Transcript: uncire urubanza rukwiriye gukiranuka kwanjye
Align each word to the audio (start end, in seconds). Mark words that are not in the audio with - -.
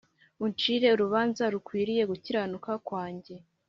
uncire 0.45 0.87
urubanza 0.91 1.43
rukwiriye 1.53 2.03
gukiranuka 2.11 2.71
kwanjye 2.87 3.35